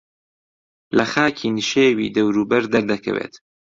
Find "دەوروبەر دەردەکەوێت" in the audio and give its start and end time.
2.15-3.33